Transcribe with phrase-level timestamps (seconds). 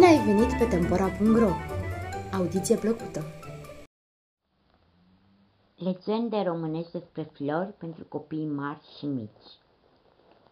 [0.00, 1.50] ai venit pe Tempora.ro!
[2.32, 3.24] Audiție plăcută!
[5.76, 9.48] Legende românești despre flori pentru copii mari și mici.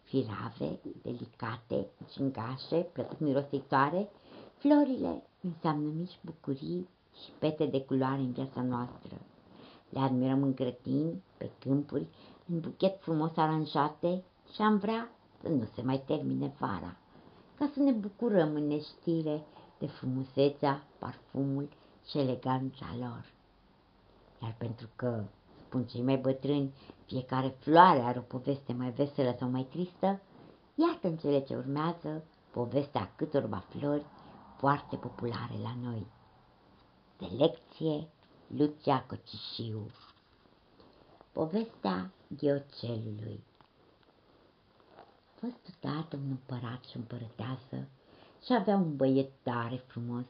[0.03, 4.09] Firave, delicate, gingașe, plăcut mirositoare,
[4.57, 6.87] florile înseamnă mici bucurii
[7.23, 9.15] și pete de culoare în viața noastră.
[9.89, 12.07] Le admirăm în grădini, pe câmpuri,
[12.49, 15.09] în buchet frumos aranjate și am vrea
[15.41, 16.95] să nu se mai termine vara
[17.61, 19.43] ca să ne bucurăm în neștire
[19.79, 21.69] de frumusețea, parfumul
[22.07, 23.31] și eleganța lor.
[24.41, 25.23] Iar pentru că,
[25.65, 26.73] spun cei mai bătrâni,
[27.05, 30.21] fiecare floare are o poveste mai veselă sau mai tristă,
[30.75, 34.05] iată în cele ce urmează povestea câtorva flori
[34.57, 36.05] foarte populare la noi.
[37.19, 38.07] Selecție
[38.47, 39.91] Lucia Cocișiu
[41.31, 43.43] Povestea ghiocelului
[45.41, 47.87] fost odată un împărat și împărăteasă
[48.45, 50.25] și avea un băiet tare frumos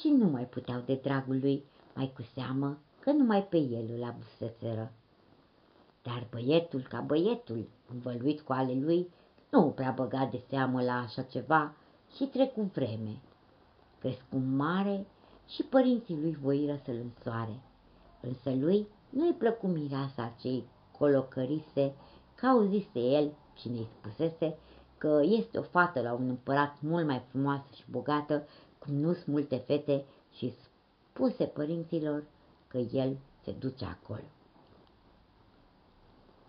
[0.00, 1.64] și nu mai puteau de dragul lui,
[1.94, 4.92] mai cu seamă că numai pe el îl avuseseră.
[6.02, 9.10] Dar băietul, ca băietul, învăluit cu ale lui,
[9.50, 11.74] nu prea băga de seamă la așa ceva
[12.16, 13.20] și trecu vreme.
[13.98, 15.06] Crescu mare
[15.48, 17.60] și părinții lui voiră să-l însoare.
[18.20, 20.64] Însă lui nu-i plăcu mireasa cei
[20.98, 21.94] colocărise,
[22.34, 24.56] că auzise el cine îi spusese
[24.98, 28.46] că este o fată la un împărat mult mai frumoasă și bogată,
[28.78, 30.52] cum nu sunt multe fete, și
[31.12, 32.24] spuse părinților
[32.68, 34.24] că el se duce acolo.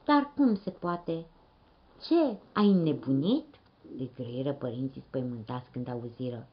[0.06, 1.25] Dar cum se poate?
[2.08, 3.45] Ce, ai nebunit?
[3.97, 6.47] le grăiră părinții spăimântați când auziră.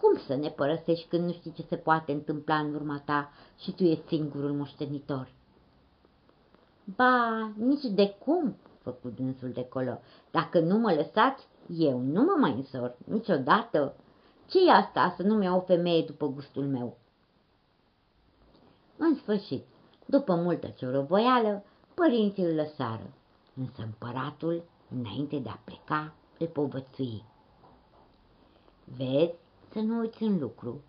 [0.00, 3.72] Cum să ne părăsești când nu știi ce se poate întâmpla în urma ta și
[3.72, 5.32] tu ești singurul moștenitor?
[6.96, 10.00] Ba, nici de cum, făcu dânsul de colo.
[10.30, 11.46] Dacă nu mă lăsați,
[11.76, 13.94] eu nu mă mai însor, niciodată.
[14.46, 16.96] ce e asta să nu-mi iau o femeie după gustul meu?
[18.96, 19.64] În sfârșit,
[20.06, 21.64] după multă ciorovoială,
[21.94, 23.12] părinții îl lăsară,
[23.54, 27.24] însă împăratul, înainte de a pleca, îl povățui.
[28.84, 29.34] Vezi
[29.72, 30.82] să nu uiți un lucru.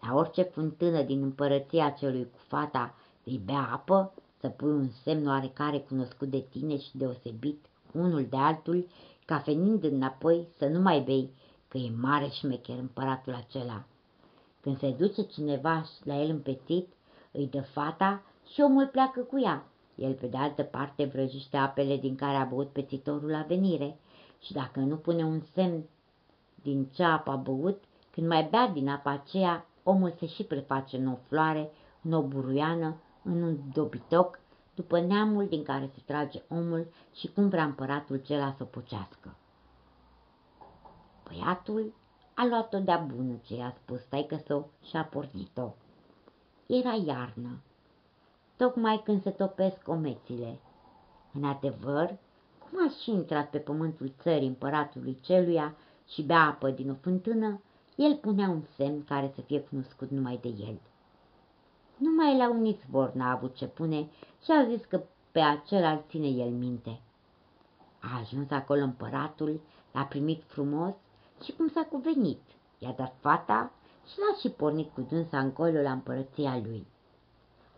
[0.00, 5.26] La orice fântână din împărăția celui cu fata îi bea apă, să pui un semn
[5.26, 8.86] oarecare cunoscut de tine și deosebit unul de altul,
[9.24, 11.30] ca venind înapoi să nu mai bei,
[11.68, 13.84] că e mare șmecher împăratul acela.
[14.60, 16.88] Când se duce cineva la el împețit,
[17.32, 19.66] îi dă fata și omul pleacă cu ea.
[19.94, 23.96] El, pe de altă parte, vrăjește apele din care a băut pețitorul la venire
[24.40, 25.84] și dacă nu pune un semn
[26.62, 30.96] din ce apă a băut, când mai bea din apa aceea, omul se și preface
[30.96, 31.70] în o floare,
[32.02, 32.96] în o buruiană,
[33.26, 34.40] în un dobitoc,
[34.74, 39.36] după neamul din care se trage omul și cum vrea împăratul cela să pocească.
[41.28, 41.92] Băiatul
[42.34, 45.74] a luat-o de-a bună ce i-a spus taică său și a pornit-o.
[46.66, 47.60] Era iarnă,
[48.56, 50.58] tocmai când se topesc omețile.
[51.32, 52.16] În adevăr,
[52.58, 55.74] cum a și intrat pe pământul țării împăratului celuia
[56.08, 57.60] și bea apă din o fântână,
[57.96, 60.80] el punea un semn care să fie cunoscut numai de el.
[61.98, 64.08] Numai la un izvor n-a avut ce pune
[64.44, 65.02] și a zis că
[65.32, 67.00] pe acela ține el minte.
[68.00, 69.60] A ajuns acolo împăratul,
[69.92, 70.94] l-a primit frumos
[71.44, 72.40] și cum s-a cuvenit.
[72.78, 73.72] I-a dat fata
[74.06, 76.86] și l-a și pornit cu dânsa încolo la împărăția lui.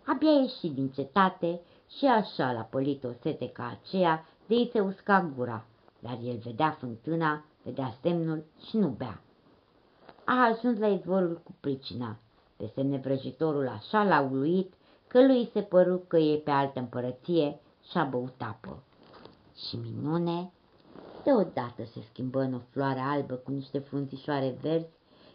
[0.07, 1.61] Abia ieșit din cetate
[1.97, 5.65] și așa l-a pălit o sete ca aceea de ei se usca gura,
[5.99, 9.21] dar el vedea fântâna, vedea semnul și nu bea.
[10.25, 12.19] A ajuns la izvorul cu pricina
[12.59, 14.73] pe semne vrăjitorul așa l-a uluit
[15.07, 17.61] că lui se păru că e pe altă împărăție
[17.91, 18.83] și a băut apă.
[19.69, 20.53] Și minune,
[21.25, 24.89] deodată se schimbă în o floare albă cu niște frunzișoare verzi,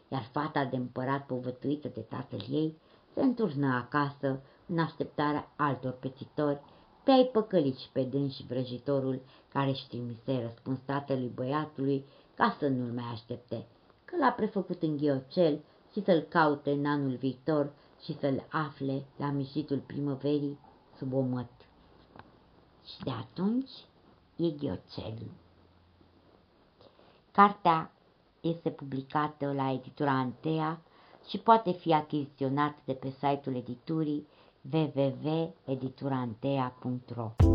[0.07, 2.77] iar fata de împărat povătuită de tatăl ei
[3.13, 6.61] se înturnă acasă în așteptarea altor pețitori
[7.03, 12.05] pe ai păcălit și pe dâns și vrăjitorul care își trimise răspuns tatălui băiatului
[12.35, 13.65] ca să nu-l mai aștepte,
[14.05, 15.59] că l-a prefăcut în ghiocel
[15.93, 17.71] și să-l caute în anul viitor
[18.03, 20.59] și să-l afle la mișitul primăverii
[20.97, 21.51] sub omăt.
[22.85, 23.71] Și de atunci
[24.35, 25.31] e ghiocelul.
[27.31, 27.91] Cartea
[28.41, 30.81] este publicată la editura Antea
[31.27, 34.27] și poate fi achiziționată de pe site-ul editurii
[34.71, 37.52] www.editurantea.ro